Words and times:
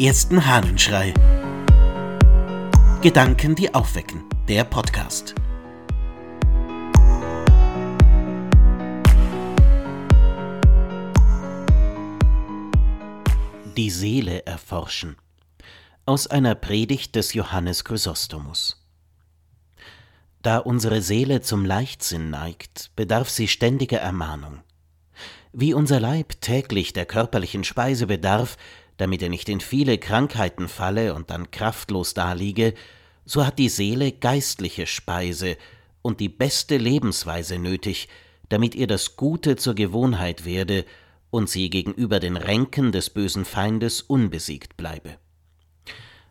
ersten 0.00 0.46
Hahnenschrei. 0.46 1.12
Gedanken, 3.02 3.54
die 3.54 3.74
aufwecken. 3.74 4.24
Der 4.48 4.64
Podcast. 4.64 5.34
Die 13.76 13.90
Seele 13.90 14.46
erforschen. 14.46 15.16
Aus 16.06 16.26
einer 16.26 16.54
Predigt 16.54 17.14
des 17.14 17.34
Johannes 17.34 17.84
Chrysostomus. 17.84 18.82
Da 20.40 20.56
unsere 20.56 21.02
Seele 21.02 21.42
zum 21.42 21.66
Leichtsinn 21.66 22.30
neigt, 22.30 22.90
bedarf 22.96 23.28
sie 23.28 23.48
ständiger 23.48 23.98
Ermahnung. 23.98 24.60
Wie 25.52 25.74
unser 25.74 26.00
Leib 26.00 26.40
täglich 26.40 26.94
der 26.94 27.04
körperlichen 27.04 27.64
Speise 27.64 28.06
bedarf, 28.06 28.56
damit 29.00 29.22
er 29.22 29.30
nicht 29.30 29.48
in 29.48 29.60
viele 29.60 29.96
Krankheiten 29.96 30.68
falle 30.68 31.14
und 31.14 31.30
dann 31.30 31.50
kraftlos 31.50 32.12
daliege, 32.12 32.74
so 33.24 33.46
hat 33.46 33.58
die 33.58 33.70
Seele 33.70 34.12
geistliche 34.12 34.86
Speise 34.86 35.56
und 36.02 36.20
die 36.20 36.28
beste 36.28 36.76
Lebensweise 36.76 37.58
nötig, 37.58 38.08
damit 38.50 38.74
ihr 38.74 38.86
das 38.86 39.16
Gute 39.16 39.56
zur 39.56 39.74
Gewohnheit 39.74 40.44
werde 40.44 40.84
und 41.30 41.48
sie 41.48 41.70
gegenüber 41.70 42.20
den 42.20 42.36
Ränken 42.36 42.92
des 42.92 43.08
bösen 43.08 43.46
Feindes 43.46 44.02
unbesiegt 44.02 44.76
bleibe. 44.76 45.16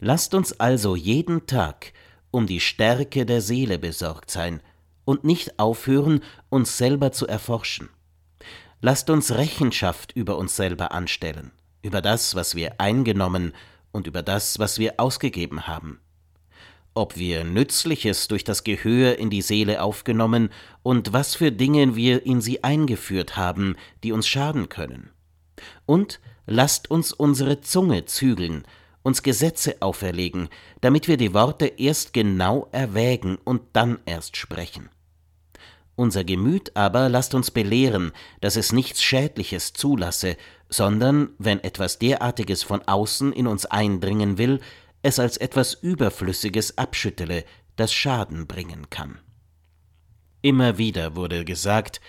Lasst 0.00 0.32
uns 0.32 0.58
also 0.58 0.96
jeden 0.96 1.46
Tag 1.46 1.92
um 2.30 2.46
die 2.46 2.60
Stärke 2.60 3.26
der 3.26 3.42
Seele 3.42 3.78
besorgt 3.78 4.30
sein 4.30 4.62
und 5.04 5.22
nicht 5.22 5.58
aufhören, 5.58 6.22
uns 6.48 6.78
selber 6.78 7.12
zu 7.12 7.26
erforschen. 7.26 7.90
Lasst 8.80 9.10
uns 9.10 9.32
Rechenschaft 9.32 10.12
über 10.12 10.38
uns 10.38 10.56
selber 10.56 10.92
anstellen 10.92 11.52
über 11.84 12.00
das, 12.00 12.34
was 12.34 12.54
wir 12.54 12.80
eingenommen 12.80 13.52
und 13.92 14.06
über 14.06 14.22
das, 14.22 14.58
was 14.58 14.78
wir 14.78 14.94
ausgegeben 14.98 15.66
haben. 15.66 16.00
Ob 16.94 17.16
wir 17.16 17.44
Nützliches 17.44 18.26
durch 18.26 18.42
das 18.42 18.64
Gehör 18.64 19.18
in 19.18 19.28
die 19.28 19.42
Seele 19.42 19.82
aufgenommen 19.82 20.48
und 20.82 21.12
was 21.12 21.34
für 21.34 21.52
Dinge 21.52 21.94
wir 21.94 22.24
in 22.24 22.40
sie 22.40 22.64
eingeführt 22.64 23.36
haben, 23.36 23.76
die 24.02 24.12
uns 24.12 24.26
schaden 24.26 24.68
können. 24.68 25.10
Und 25.84 26.20
lasst 26.46 26.90
uns 26.90 27.12
unsere 27.12 27.60
Zunge 27.60 28.06
zügeln, 28.06 28.64
uns 29.02 29.22
Gesetze 29.22 29.76
auferlegen, 29.80 30.48
damit 30.80 31.06
wir 31.06 31.18
die 31.18 31.34
Worte 31.34 31.66
erst 31.66 32.14
genau 32.14 32.68
erwägen 32.72 33.36
und 33.44 33.60
dann 33.74 33.98
erst 34.06 34.38
sprechen. 34.38 34.88
Unser 35.96 36.24
Gemüt 36.24 36.74
aber 36.74 37.08
lasst 37.08 37.34
uns 37.34 37.50
belehren, 37.50 38.12
dass 38.40 38.56
es 38.56 38.72
nichts 38.72 39.02
Schädliches 39.02 39.74
zulasse, 39.74 40.36
sondern, 40.74 41.30
wenn 41.38 41.62
etwas 41.62 41.98
derartiges 41.98 42.62
von 42.62 42.82
außen 42.82 43.32
in 43.32 43.46
uns 43.46 43.64
eindringen 43.64 44.38
will, 44.38 44.60
es 45.02 45.18
als 45.18 45.36
etwas 45.36 45.74
Überflüssiges 45.74 46.78
abschüttele, 46.78 47.44
das 47.76 47.92
Schaden 47.92 48.46
bringen 48.46 48.90
kann. 48.90 49.18
Immer 50.42 50.76
wieder 50.76 51.14
wurde 51.14 51.44
gesagt, 51.44 52.00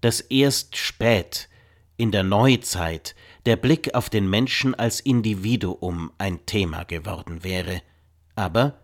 dass 0.00 0.20
erst 0.20 0.76
spät, 0.76 1.48
in 1.96 2.12
der 2.12 2.22
Neuzeit, 2.22 3.14
der 3.46 3.56
Blick 3.56 3.94
auf 3.94 4.10
den 4.10 4.28
Menschen 4.28 4.74
als 4.74 5.00
Individuum 5.00 6.12
ein 6.18 6.44
Thema 6.46 6.84
geworden 6.84 7.44
wäre. 7.44 7.82
Aber 8.34 8.80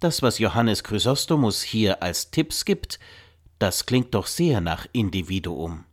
das, 0.00 0.22
was 0.22 0.38
Johannes 0.38 0.82
Chrysostomus 0.84 1.62
hier 1.62 2.02
als 2.02 2.30
Tipps 2.30 2.64
gibt, 2.64 2.98
das 3.58 3.86
klingt 3.86 4.14
doch 4.14 4.26
sehr 4.26 4.60
nach 4.60 4.86
Individuum. 4.92 5.84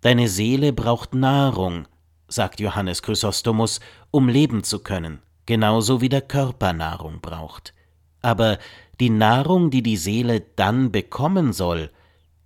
Deine 0.00 0.28
Seele 0.28 0.72
braucht 0.72 1.14
Nahrung, 1.14 1.86
sagt 2.26 2.60
Johannes 2.60 3.02
Chrysostomus, 3.02 3.80
um 4.10 4.28
leben 4.28 4.64
zu 4.64 4.78
können, 4.78 5.20
genauso 5.44 6.00
wie 6.00 6.08
der 6.08 6.22
Körper 6.22 6.72
Nahrung 6.72 7.20
braucht. 7.20 7.74
Aber 8.22 8.58
die 8.98 9.10
Nahrung, 9.10 9.70
die 9.70 9.82
die 9.82 9.98
Seele 9.98 10.40
dann 10.56 10.90
bekommen 10.90 11.52
soll, 11.52 11.90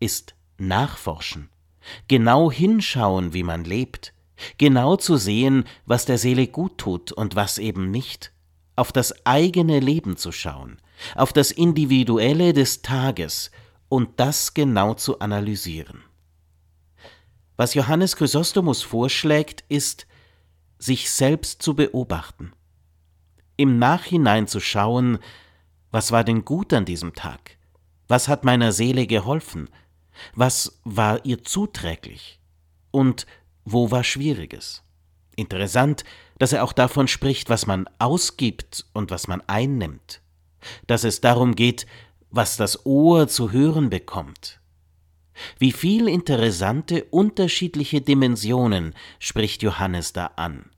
ist 0.01 0.35
Nachforschen, 0.59 1.49
genau 2.09 2.51
hinschauen, 2.51 3.35
wie 3.35 3.45
man 3.45 3.65
lebt, 3.65 4.13
genau 4.59 4.97
zu 4.97 5.17
sehen, 5.17 5.65
was 5.87 6.07
der 6.07 6.19
Seele 6.19 6.49
gut 6.49 6.79
tut 6.79 7.13
und 7.13 7.37
was 7.37 7.59
eben 7.59 7.91
nicht, 7.91 8.33
auf 8.75 8.91
das 8.91 9.25
eigene 9.25 9.79
Leben 9.79 10.17
zu 10.17 10.33
schauen, 10.33 10.79
auf 11.15 11.33
das 11.33 11.53
Individuelle 11.53 12.53
des 12.53 12.83
Tages. 12.83 13.51
Und 13.89 14.19
das 14.19 14.55
genau 14.55 14.95
zu 14.95 15.21
analysieren. 15.21 16.03
Was 17.57 17.75
Johannes 17.75 18.17
Chrysostomus 18.17 18.83
vorschlägt, 18.83 19.65
ist, 19.69 20.07
sich 20.79 21.11
selbst 21.11 21.63
zu 21.63 21.75
beobachten, 21.75 22.53
im 23.57 23.79
Nachhinein 23.79 24.49
zu 24.49 24.61
schauen, 24.61 25.19
was 25.91 26.11
war 26.11 26.25
denn 26.25 26.45
gut 26.45 26.73
an 26.73 26.85
diesem 26.85 27.15
Tag, 27.15 27.57
was 28.09 28.29
hat 28.29 28.45
meiner 28.45 28.73
Seele 28.73 29.07
geholfen, 29.07 29.71
was 30.35 30.81
war 30.85 31.25
ihr 31.25 31.45
zuträglich? 31.45 32.41
Und 32.91 33.27
wo 33.65 33.91
war 33.91 34.05
Schwieriges. 34.05 34.83
Interessant, 35.37 36.05
dass 36.39 36.53
er 36.53 36.65
auch 36.65 36.73
davon 36.73 37.09
spricht, 37.09 37.51
was 37.51 37.67
man 37.67 37.89
ausgibt 37.99 38.87
und 38.93 39.11
was 39.11 39.27
man 39.27 39.43
einnimmt, 39.47 40.21
dass 40.87 41.05
es 41.05 41.21
darum 41.21 41.55
geht, 41.55 41.87
was 42.31 42.57
das 42.57 42.87
Ohr 42.87 43.27
zu 43.29 43.53
hören 43.53 43.91
bekommt, 43.91 44.61
wie 45.59 45.73
viel 45.73 46.09
interessante 46.09 47.05
unterschiedliche 47.05 48.01
Dimensionen 48.01 48.95
spricht 49.19 49.63
Johannes 49.63 50.13
da 50.13 50.27
an. 50.37 50.71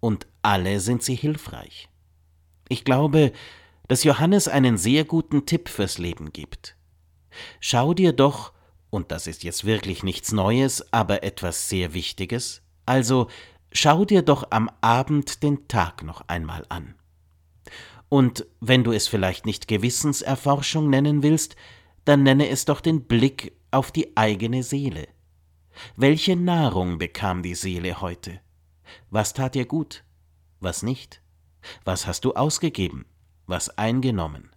Und 0.00 0.26
alle 0.42 0.80
sind 0.80 1.02
sie 1.02 1.14
hilfreich. 1.14 1.88
Ich 2.68 2.84
glaube, 2.84 3.32
dass 3.88 4.04
Johannes 4.04 4.48
einen 4.48 4.78
sehr 4.78 5.04
guten 5.04 5.46
Tipp 5.46 5.68
fürs 5.68 5.98
Leben 5.98 6.32
gibt. 6.32 6.76
Schau 7.58 7.94
dir 7.94 8.12
doch, 8.12 8.52
und 8.88 9.10
das 9.10 9.26
ist 9.26 9.44
jetzt 9.44 9.64
wirklich 9.64 10.02
nichts 10.02 10.32
Neues, 10.32 10.92
aber 10.92 11.22
etwas 11.22 11.68
sehr 11.68 11.92
Wichtiges, 11.92 12.62
also 12.86 13.28
schau 13.72 14.04
dir 14.04 14.22
doch 14.22 14.48
am 14.50 14.70
Abend 14.80 15.42
den 15.42 15.68
Tag 15.68 16.02
noch 16.02 16.22
einmal 16.28 16.64
an. 16.68 16.94
Und 18.08 18.46
wenn 18.60 18.82
du 18.82 18.92
es 18.92 19.06
vielleicht 19.06 19.46
nicht 19.46 19.68
Gewissenserforschung 19.68 20.90
nennen 20.90 21.22
willst, 21.22 21.54
dann 22.04 22.22
nenne 22.24 22.48
es 22.48 22.64
doch 22.64 22.80
den 22.80 23.04
Blick 23.04 23.52
auf 23.70 23.92
die 23.92 24.16
eigene 24.16 24.62
Seele. 24.62 25.08
Welche 25.96 26.36
Nahrung 26.36 26.98
bekam 26.98 27.42
die 27.42 27.54
Seele 27.54 28.00
heute? 28.00 28.40
Was 29.10 29.34
tat 29.34 29.56
ihr 29.56 29.66
gut? 29.66 30.04
Was 30.60 30.82
nicht? 30.82 31.22
Was 31.84 32.06
hast 32.06 32.24
du 32.24 32.34
ausgegeben? 32.34 33.06
Was 33.46 33.78
eingenommen? 33.78 34.50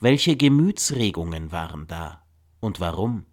Welche 0.00 0.36
Gemütsregungen 0.36 1.52
waren 1.52 1.86
da? 1.86 2.22
Und 2.60 2.80
warum? 2.80 3.26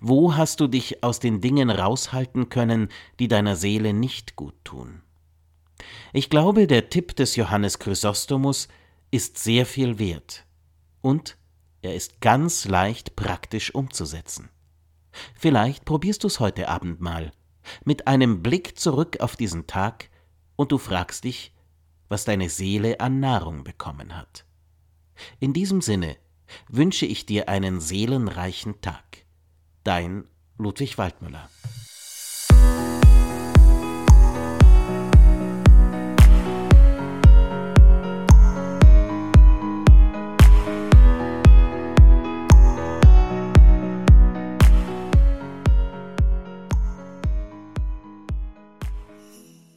Wo 0.00 0.36
hast 0.36 0.60
du 0.60 0.68
dich 0.68 1.02
aus 1.04 1.20
den 1.20 1.40
Dingen 1.40 1.70
raushalten 1.70 2.48
können, 2.48 2.88
die 3.18 3.28
deiner 3.28 3.56
Seele 3.56 3.92
nicht 3.92 4.36
gut 4.36 4.54
tun? 4.64 5.02
Ich 6.12 6.30
glaube, 6.30 6.66
der 6.66 6.88
Tipp 6.88 7.14
des 7.16 7.36
Johannes 7.36 7.78
Chrysostomus 7.78 8.68
ist 9.10 9.38
sehr 9.38 9.66
viel 9.66 9.98
wert. 9.98 10.44
Und 11.02 11.36
er 11.82 11.94
ist 11.94 12.20
ganz 12.20 12.64
leicht 12.64 13.16
praktisch 13.16 13.74
umzusetzen. 13.74 14.48
Vielleicht 15.34 15.84
probierst 15.84 16.24
du 16.24 16.28
es 16.28 16.40
heute 16.40 16.68
Abend 16.68 17.00
mal, 17.00 17.32
mit 17.84 18.06
einem 18.06 18.42
Blick 18.42 18.78
zurück 18.78 19.20
auf 19.20 19.36
diesen 19.36 19.66
Tag, 19.66 20.10
und 20.56 20.72
du 20.72 20.78
fragst 20.78 21.24
dich, 21.24 21.52
was 22.08 22.24
deine 22.24 22.48
Seele 22.48 23.00
an 23.00 23.20
Nahrung 23.20 23.64
bekommen 23.64 24.16
hat. 24.16 24.44
In 25.40 25.52
diesem 25.52 25.80
Sinne 25.80 26.16
wünsche 26.68 27.06
ich 27.06 27.26
dir 27.26 27.48
einen 27.48 27.80
seelenreichen 27.80 28.80
Tag. 28.80 29.24
Dein 29.84 30.24
Ludwig 30.58 30.98
Waldmüller. 30.98 31.50